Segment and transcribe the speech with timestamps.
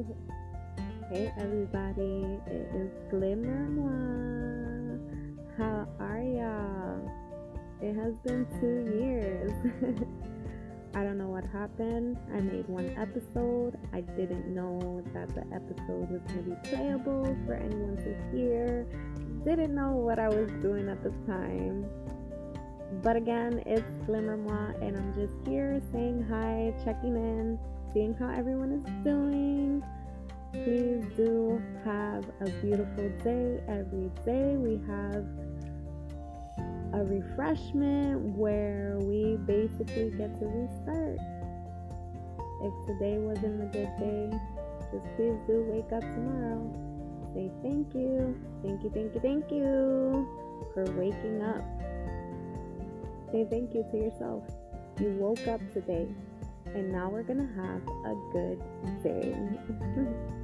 [1.10, 4.96] Hey everybody, it is Glimmer Moi.
[5.58, 7.10] How are y'all?
[7.82, 9.50] It has been two years.
[10.94, 12.16] I don't know what happened.
[12.32, 13.76] I made one episode.
[13.92, 18.86] I didn't know that the episode was going to be playable for anyone to hear.
[19.44, 21.86] Didn't know what I was doing at the time.
[23.02, 27.58] But again, it's Glimmer Moi, and I'm just here saying hi, checking in,
[27.92, 29.82] seeing how everyone is doing.
[30.52, 34.56] Please do have a beautiful day every day.
[34.56, 35.24] We have
[36.92, 41.18] a refreshment where we basically get to restart.
[42.62, 44.30] If today wasn't a good day,
[44.92, 46.60] just please do wake up tomorrow.
[47.32, 50.28] Say thank you, thank you, thank you, thank you
[50.74, 51.64] for waking up.
[53.32, 54.42] Say thank you to yourself.
[54.98, 56.08] You woke up today,
[56.74, 58.62] and now we're gonna have a good
[59.02, 59.34] day.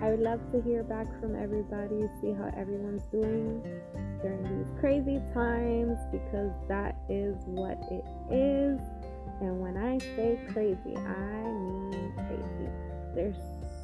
[0.00, 3.60] I would love to hear back from everybody, see how everyone's doing
[4.22, 8.80] during these crazy times because that is what it is.
[9.40, 12.70] And when I say crazy, I mean crazy.
[13.14, 13.36] There's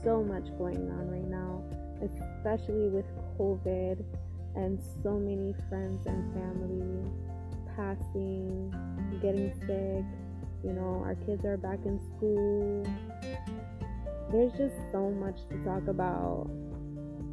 [0.05, 1.64] so much going on right now,
[2.00, 4.05] especially with COVID
[4.55, 7.11] and so many friends and family
[7.75, 8.63] passing,
[9.25, 10.05] getting sick.
[10.62, 12.84] You know, our kids are back in school
[14.34, 16.50] there's just so much to talk about.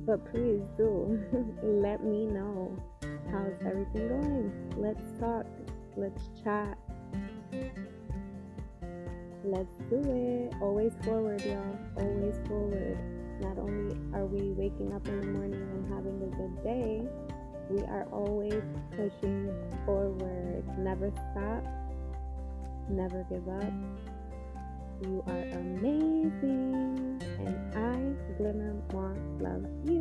[0.06, 1.20] But please do
[1.64, 2.78] let me know
[3.32, 4.74] how's everything going.
[4.78, 5.46] Let's talk.
[5.96, 6.78] Let's chat.
[9.44, 10.54] Let's do it.
[10.62, 11.78] Always forward, y'all.
[11.98, 12.98] Always forward.
[13.42, 17.02] Not only are we waking up in the morning and having a good day,
[17.70, 18.62] we are always
[18.92, 19.52] pushing
[19.86, 20.64] forward.
[20.78, 21.81] Never stop.
[22.90, 23.74] Never give up
[25.02, 27.98] you are amazing, and I,
[28.38, 30.01] Glimmer Moi, love you.